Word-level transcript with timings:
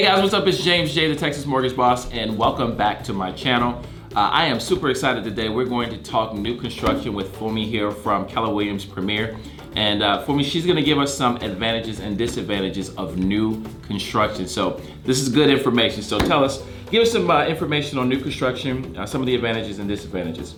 Hey 0.00 0.06
guys, 0.06 0.22
what's 0.22 0.32
up? 0.32 0.46
It's 0.46 0.64
James 0.64 0.94
J, 0.94 1.12
the 1.12 1.14
Texas 1.14 1.44
Mortgage 1.44 1.76
Boss, 1.76 2.10
and 2.10 2.38
welcome 2.38 2.74
back 2.74 3.04
to 3.04 3.12
my 3.12 3.32
channel. 3.32 3.84
Uh, 4.16 4.20
I 4.20 4.46
am 4.46 4.58
super 4.58 4.88
excited 4.88 5.24
today. 5.24 5.50
We're 5.50 5.66
going 5.66 5.90
to 5.90 5.98
talk 5.98 6.32
new 6.32 6.58
construction 6.58 7.12
with 7.12 7.36
Fumi 7.36 7.66
here 7.66 7.90
from 7.90 8.26
Keller 8.26 8.50
Williams 8.50 8.86
Premier. 8.86 9.36
And 9.76 10.02
uh, 10.02 10.24
Fumi, 10.24 10.42
she's 10.42 10.64
gonna 10.64 10.80
give 10.80 10.98
us 10.98 11.14
some 11.14 11.36
advantages 11.42 12.00
and 12.00 12.16
disadvantages 12.16 12.94
of 12.94 13.18
new 13.18 13.62
construction. 13.82 14.48
So 14.48 14.80
this 15.04 15.20
is 15.20 15.28
good 15.28 15.50
information. 15.50 16.02
So 16.02 16.18
tell 16.18 16.42
us, 16.42 16.64
give 16.90 17.02
us 17.02 17.12
some 17.12 17.30
uh, 17.30 17.44
information 17.44 17.98
on 17.98 18.08
new 18.08 18.20
construction, 18.20 18.96
uh, 18.96 19.04
some 19.04 19.20
of 19.20 19.26
the 19.26 19.34
advantages 19.34 19.80
and 19.80 19.86
disadvantages. 19.86 20.54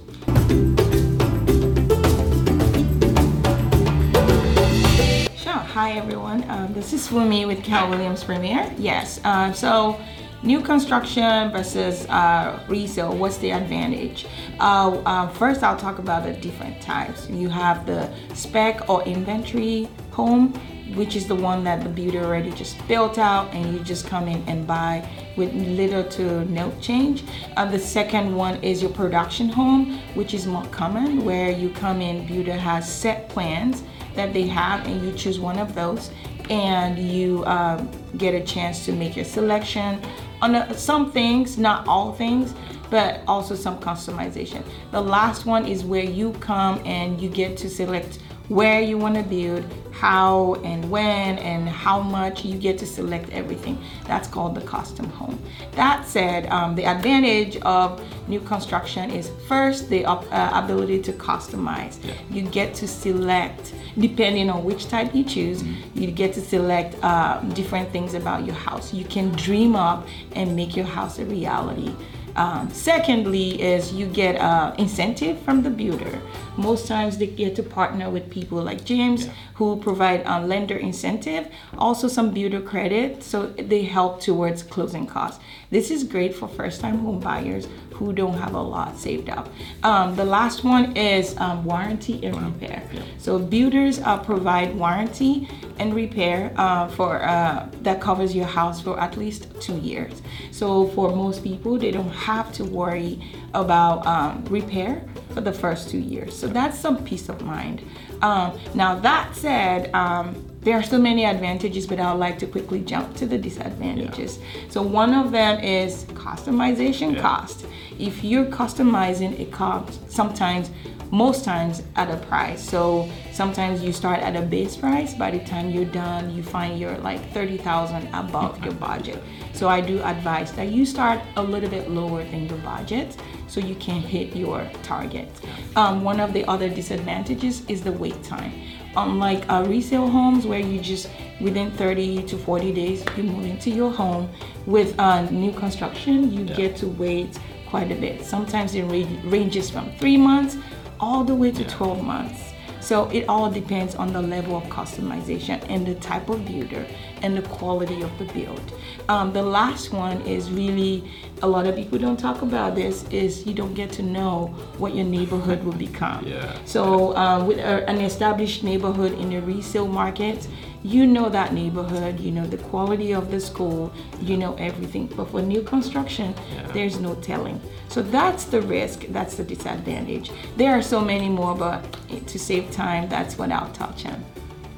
Hi, 5.73 5.93
everyone. 5.93 6.45
Um, 6.51 6.75
this 6.75 6.93
is 6.93 7.09
Fumi 7.09 7.47
with 7.47 7.65
Keller 7.65 7.89
Williams 7.89 8.23
Premier. 8.23 8.71
Yes. 8.77 9.19
Uh, 9.25 9.55
so, 9.55 9.99
new 10.43 10.61
construction 10.61 11.51
versus 11.51 12.07
uh, 12.11 12.63
resale. 12.69 13.17
What's 13.17 13.39
the 13.39 13.53
advantage? 13.53 14.27
Uh, 14.61 15.01
uh, 15.07 15.31
first, 15.31 15.63
I'll 15.63 15.79
talk 15.79 15.99
about 15.99 16.25
the 16.25 16.35
different 16.35 16.83
types. 16.83 17.27
You 17.31 17.49
have 17.49 17.87
the 17.87 18.13
spec 18.35 18.87
or 18.91 19.03
inventory 19.05 19.89
home, 20.11 20.53
which 20.95 21.17
is 21.17 21.27
the 21.27 21.35
one 21.35 21.65
that 21.65 21.83
the 21.83 21.89
builder 21.89 22.23
already 22.23 22.51
just 22.51 22.77
built 22.87 23.17
out, 23.17 23.51
and 23.55 23.73
you 23.73 23.83
just 23.83 24.07
come 24.07 24.29
in 24.29 24.47
and 24.47 24.67
buy 24.67 25.09
with 25.39 25.55
little 25.55 26.05
to 26.05 26.45
no 26.51 26.71
change. 26.83 27.25
Uh, 27.57 27.65
the 27.65 27.79
second 27.79 28.37
one 28.37 28.63
is 28.63 28.83
your 28.83 28.91
production 28.91 29.49
home, 29.49 29.99
which 30.13 30.35
is 30.35 30.47
more 30.47 30.67
common, 30.67 31.25
where 31.25 31.51
you 31.51 31.71
come 31.71 32.03
in, 32.03 32.27
builder 32.27 32.59
has 32.59 32.87
set 32.87 33.31
plans 33.31 33.85
that 34.15 34.33
they 34.33 34.47
have, 34.47 34.87
and 34.87 35.03
you 35.05 35.13
choose 35.13 35.39
one 35.41 35.59
of 35.59 35.75
those, 35.75 36.11
and 36.51 36.99
you 36.99 37.45
um, 37.47 37.91
get 38.17 38.35
a 38.35 38.43
chance 38.43 38.85
to 38.85 38.93
make 38.93 39.17
your 39.17 39.25
selection 39.25 40.01
on 40.41 40.55
a, 40.55 40.77
some 40.77 41.11
things, 41.13 41.57
not 41.57 41.87
all 41.87 42.13
things, 42.13 42.55
but 42.91 43.23
also 43.27 43.55
some 43.55 43.79
customization. 43.81 44.63
The 44.91 45.01
last 45.01 45.47
one 45.47 45.67
is 45.67 45.85
where 45.85 46.05
you 46.05 46.33
come 46.41 46.81
and 46.85 47.21
you 47.21 47.31
get 47.31 47.57
to 47.59 47.71
select 47.71 48.19
where 48.49 48.81
you 48.81 48.99
want 48.99 49.15
to 49.15 49.23
build, 49.23 49.65
how 49.93 50.55
and 50.65 50.91
when, 50.91 51.39
and 51.39 51.69
how 51.69 52.01
much. 52.01 52.45
You 52.45 52.59
get 52.59 52.79
to 52.79 52.87
select 52.87 53.31
everything. 53.31 53.79
That's 54.07 54.29
called 54.29 54.55
the 54.55 54.61
custom 54.63 55.09
home. 55.11 55.39
That 55.73 56.07
said, 56.07 56.47
um, 56.47 56.75
the 56.75 56.85
advantage 56.85 57.57
of 57.59 58.03
new 58.29 58.41
construction 58.41 59.11
is 59.11 59.31
first 59.47 59.89
the 59.89 60.05
uh, 60.05 60.65
ability 60.65 61.03
to 61.03 61.13
customize. 61.13 62.05
Yeah. 62.05 62.15
You 62.31 62.43
get 62.43 62.75
to 62.75 62.89
select, 62.89 63.75
depending 63.99 64.51
on 64.51 64.65
which 64.65 64.89
type 64.89 65.15
you 65.15 65.25
choose, 65.25 65.63
you 65.95 66.11
get 66.11 66.33
to 66.35 66.41
select 66.41 66.97
uh, 67.03 67.41
different 67.55 67.91
things 67.91 68.15
about 68.15 68.45
your 68.45 68.57
house. 68.57 68.93
You 68.93 69.05
can 69.05 69.31
dream 69.33 69.77
up 69.77 70.07
and 70.33 70.57
make 70.57 70.77
your 70.77 70.87
house 70.87 71.19
a 71.19 71.25
reality. 71.25 71.95
Um, 72.37 72.71
secondly, 72.73 73.61
is 73.63 73.93
you 73.93 74.07
get 74.07 74.37
uh, 74.37 74.75
incentive 74.79 75.39
from 75.41 75.63
the 75.63 75.71
builder. 75.71 76.21
Most 76.57 76.87
times 76.87 77.19
they 77.19 77.27
get 77.27 77.55
to 77.57 77.63
partner 77.63 78.11
with 78.11 78.31
people 78.31 78.63
like 78.63 78.85
James 78.85 79.29
who 79.55 79.77
provide 79.77 80.23
a 80.27 80.45
lender 80.45 80.77
incentive, 80.77 81.49
also 81.79 82.09
some 82.09 82.33
builder 82.33 82.61
credit, 82.61 83.23
so 83.23 83.47
they 83.47 83.83
help 83.83 84.21
towards 84.21 84.63
closing 84.63 85.07
costs. 85.07 85.43
This 85.71 85.91
is 85.91 86.05
great 86.05 86.35
for 86.35 86.49
first-time 86.49 86.99
home 86.99 87.21
buyers 87.21 87.69
who 87.95 88.13
don't 88.13 88.35
have 88.35 88.55
a 88.55 88.61
lot 88.61 88.99
saved 88.99 89.29
up. 89.29 89.49
Um, 89.83 90.17
the 90.17 90.25
last 90.25 90.65
one 90.65 90.97
is 90.97 91.37
um, 91.39 91.65
warranty 91.65 92.25
and 92.25 92.35
repair. 92.37 92.83
So 93.19 93.39
builders 93.39 94.01
uh, 94.01 94.19
provide 94.19 94.75
warranty 94.75 95.49
and 95.79 95.95
repair 95.95 96.53
uh, 96.57 96.89
for 96.89 97.23
uh, 97.23 97.69
that 97.83 98.01
covers 98.01 98.35
your 98.35 98.47
house 98.47 98.81
for 98.81 98.99
at 98.99 99.17
least 99.17 99.49
two 99.61 99.79
years. 99.79 100.23
So 100.51 100.89
for 100.89 101.15
most 101.15 101.45
people, 101.45 101.79
they 101.79 101.91
don't 101.91 102.11
have 102.23 102.53
to 102.53 102.65
worry 102.65 103.21
about 103.55 104.07
um, 104.07 104.45
repair 104.47 105.05
for 105.35 105.41
the 105.41 105.53
first 105.53 105.91
two 105.91 105.99
years. 105.99 106.39
So 106.39 106.47
that's 106.47 106.79
some 106.79 107.05
peace 107.05 107.29
of 107.29 107.41
mind. 107.43 107.83
Um, 108.23 108.59
now 108.75 108.95
that 109.01 109.35
said, 109.35 109.93
um, 109.95 110.45
there 110.61 110.77
are 110.79 110.83
so 110.83 110.99
many 110.99 111.25
advantages, 111.25 111.87
but 111.89 111.99
I 111.99 112.13
would 112.13 112.21
like 112.21 112.39
to 112.39 112.47
quickly 112.47 112.81
jump 112.81 113.17
to 113.17 113.27
the 113.27 113.37
disadvantages. 113.37 114.39
So 114.69 114.81
one 114.81 115.13
of 115.13 115.33
them 115.33 115.59
is 115.63 116.05
customization 116.15 117.15
Yeah. 117.15 117.23
cost. 117.23 117.67
If 117.99 118.23
you're 118.23 118.47
customizing, 118.47 119.39
it 119.41 119.51
costs 119.51 119.99
sometimes, 120.15 120.71
most 121.13 121.45
times 121.45 121.83
at 121.95 122.11
a 122.11 122.17
price. 122.27 122.61
So 122.61 123.09
sometimes 123.33 123.83
you 123.83 123.93
start 123.93 124.21
at 124.21 124.35
a 124.35 124.41
base 124.41 124.77
price. 124.77 125.15
By 125.15 125.31
the 125.31 125.41
time 125.41 125.71
you're 125.71 125.85
done, 125.85 126.35
you 126.35 126.43
find 126.43 126.81
you're 126.81 126.99
like 126.99 127.21
thirty 127.33 127.59
thousand 127.59 128.09
above 128.15 128.65
your 128.65 128.73
budget. 128.73 129.23
So 129.53 129.69
I 129.69 129.83
do 129.83 130.03
advise 130.03 130.53
that 130.53 130.69
you 130.69 130.85
start 130.87 131.21
a 131.37 131.43
little 131.43 131.69
bit 131.69 131.91
lower 131.91 132.25
than 132.25 132.49
your 132.49 132.59
budget 132.59 133.15
so 133.47 133.61
you 133.61 133.75
can 133.75 134.01
hit 134.01 134.35
your 134.35 134.69
target. 134.83 135.29
Um, 135.77 136.03
one 136.03 136.19
of 136.19 136.33
the 136.33 136.45
other 136.47 136.71
disadvantages 136.71 137.63
is 137.69 137.83
the 137.83 137.93
wait 137.93 138.21
time. 138.25 138.53
Unlike 138.97 139.45
uh, 139.51 139.65
resale 139.69 140.09
homes 140.09 140.47
where 140.47 140.61
you 140.61 140.81
just 140.81 141.11
within 141.41 141.71
30 141.73 142.23
to 142.25 142.37
40 142.39 142.73
days 142.73 143.05
you 143.17 143.23
move 143.25 143.45
into 143.45 143.71
your 143.71 143.91
home, 143.91 144.31
with 144.65 144.99
uh, 144.99 145.23
new 145.31 145.53
construction 145.53 146.33
you 146.33 146.45
get 146.45 146.77
to 146.77 146.87
wait 146.87 147.39
quite 147.69 147.91
a 147.91 147.95
bit. 147.95 148.25
Sometimes 148.25 148.75
it 148.75 148.83
ra- 148.85 149.31
ranges 149.31 149.71
from 149.71 149.91
three 149.99 150.17
months 150.17 150.57
all 151.03 151.25
the 151.25 151.35
way 151.35 151.51
to 151.51 151.65
12 151.65 152.05
months. 152.05 152.52
So 152.83 153.09
it 153.11 153.29
all 153.29 153.49
depends 153.49 153.95
on 153.95 154.13
the 154.13 154.21
level 154.21 154.57
of 154.57 154.65
customization 154.65 155.65
and 155.71 155.87
the 155.87 155.95
type 155.95 156.29
of 156.29 156.45
builder 156.45 156.85
and 157.23 157.37
the 157.37 157.43
quality 157.43 158.03
of 158.03 158.11
the 158.19 158.25
build. 158.25 158.73
Um, 159.09 159.33
the 159.33 159.43
last 159.43 159.93
one 159.93 160.21
is 160.23 160.51
really 160.51 161.05
a 161.43 161.47
lot 161.47 161.67
of 161.67 161.77
people 161.77 161.97
don't 161.99 162.19
talk 162.19 162.43
about 162.43 162.75
this 162.75 163.05
is 163.11 163.47
you 163.47 163.55
don't 163.55 163.75
get 163.75 163.93
to 163.93 164.03
know 164.03 164.49
what 164.79 164.97
your 164.97 165.05
neighborhood 165.05 165.63
will 165.63 165.73
become. 165.73 166.27
Yeah. 166.27 166.59
So 166.65 167.17
uh, 167.17 167.45
with 167.45 167.59
a, 167.59 167.89
an 167.89 168.01
established 168.01 168.65
neighborhood 168.65 169.13
in 169.13 169.31
the 169.31 169.41
resale 169.41 169.87
market, 169.87 170.49
you 170.83 171.07
know 171.07 171.29
that 171.29 171.55
neighborhood, 171.55 172.19
you 172.19 172.33
know 172.33 172.45
the 172.45 172.59
quality 172.59 173.13
of 173.13 173.31
the 173.31 173.41
school, 173.41 173.93
you 174.21 174.37
know 174.37 174.55
everything. 174.55 175.07
But 175.07 175.31
for 175.31 175.41
new 175.41 175.63
construction, 175.63 176.35
there's 176.73 176.99
no 176.99 177.15
telling. 177.15 177.61
So 177.89 178.03
that's 178.03 178.45
the 178.45 178.61
risk, 178.63 179.07
that's 179.11 179.37
the 179.37 179.45
disadvantage. 179.45 180.33
There 180.57 180.73
are 180.73 180.83
so 180.83 181.01
many 181.01 181.29
more, 181.29 181.55
but 181.55 181.85
to 182.21 182.39
save 182.39 182.71
time, 182.71 183.09
that's 183.09 183.39
what 183.39 183.51
I'll 183.51 183.73
touch 183.73 184.07
on. 184.07 184.25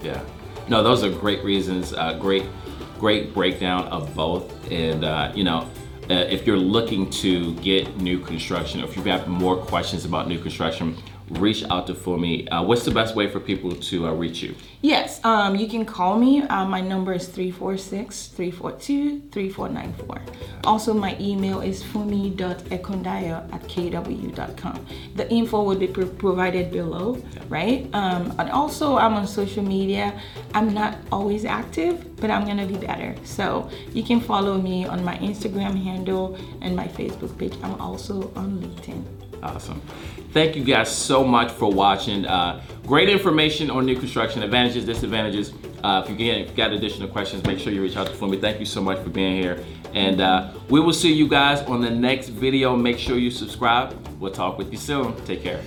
Yeah. 0.02 0.22
No, 0.68 0.82
those 0.82 1.04
are 1.04 1.10
great 1.10 1.44
reasons. 1.44 1.92
Uh, 1.92 2.14
great, 2.18 2.44
great 2.98 3.34
breakdown 3.34 3.86
of 3.88 4.14
both. 4.14 4.70
And 4.70 5.04
uh, 5.04 5.32
you 5.34 5.44
know, 5.44 5.68
uh, 6.10 6.14
if 6.14 6.46
you're 6.46 6.56
looking 6.56 7.10
to 7.10 7.54
get 7.56 7.96
new 7.98 8.18
construction, 8.18 8.80
or 8.80 8.84
if 8.84 8.96
you 8.96 9.02
have 9.04 9.28
more 9.28 9.56
questions 9.56 10.04
about 10.04 10.28
new 10.28 10.38
construction, 10.38 10.96
reach 11.30 11.64
out 11.70 11.86
to 11.86 11.94
Fumi. 11.94 12.46
Uh, 12.50 12.62
what's 12.62 12.84
the 12.84 12.90
best 12.90 13.16
way 13.16 13.28
for 13.28 13.40
people 13.40 13.72
to 13.72 14.06
uh, 14.06 14.12
reach 14.12 14.42
you? 14.42 14.54
Yes, 14.82 15.24
um, 15.24 15.56
you 15.56 15.66
can 15.68 15.84
call 15.84 16.18
me. 16.18 16.42
Uh, 16.42 16.64
my 16.64 16.80
number 16.80 17.14
is 17.14 17.26
346 17.26 18.28
342 18.28 19.20
3494. 19.30 20.22
Also, 20.64 20.92
my 20.92 21.16
email 21.18 21.60
is 21.60 21.82
fumi.ekondaya 21.82 23.52
at 23.52 23.62
kw.com. 23.62 24.86
The 25.16 25.30
info 25.30 25.62
will 25.62 25.76
be 25.76 25.86
pro- 25.86 26.06
provided 26.06 26.70
below, 26.70 27.22
right? 27.48 27.88
Um, 27.94 28.34
and 28.38 28.50
also, 28.50 28.96
I'm 28.96 29.14
on 29.14 29.26
social 29.26 29.62
media. 29.62 30.20
I'm 30.54 30.74
not 30.74 30.98
always 31.10 31.44
active, 31.44 32.16
but 32.16 32.30
I'm 32.30 32.46
gonna 32.46 32.66
be 32.66 32.76
better. 32.76 33.14
So, 33.24 33.70
you 33.92 34.02
can 34.02 34.20
follow 34.20 34.60
me 34.60 34.84
on 34.84 35.04
my 35.04 35.16
Instagram 35.18 35.82
handle 35.82 36.36
and 36.60 36.76
my 36.76 36.88
Facebook 36.88 37.36
page. 37.38 37.54
I'm 37.62 37.80
also 37.80 38.32
on 38.36 38.60
LinkedIn. 38.60 39.23
Awesome. 39.44 39.82
Thank 40.32 40.56
you 40.56 40.64
guys 40.64 40.90
so 40.90 41.22
much 41.22 41.52
for 41.52 41.70
watching. 41.70 42.24
Uh, 42.24 42.62
great 42.86 43.10
information 43.10 43.70
on 43.70 43.84
new 43.84 43.96
construction, 43.96 44.42
advantages, 44.42 44.86
disadvantages. 44.86 45.52
Uh, 45.84 46.02
if 46.02 46.10
you 46.10 46.16
get, 46.16 46.38
if 46.38 46.50
you 46.50 46.56
got 46.56 46.72
additional 46.72 47.08
questions, 47.08 47.44
make 47.44 47.58
sure 47.58 47.70
you 47.70 47.82
reach 47.82 47.96
out 47.96 48.06
to 48.06 48.12
Fumi. 48.14 48.40
Thank 48.40 48.58
you 48.58 48.66
so 48.66 48.80
much 48.80 48.98
for 48.98 49.10
being 49.10 49.40
here. 49.40 49.62
And 49.92 50.22
uh, 50.22 50.52
we 50.70 50.80
will 50.80 50.94
see 50.94 51.12
you 51.12 51.28
guys 51.28 51.60
on 51.68 51.82
the 51.82 51.90
next 51.90 52.28
video. 52.28 52.74
Make 52.74 52.98
sure 52.98 53.18
you 53.18 53.30
subscribe. 53.30 53.94
We'll 54.18 54.32
talk 54.32 54.56
with 54.56 54.72
you 54.72 54.78
soon. 54.78 55.14
Take 55.26 55.42
care. 55.42 55.60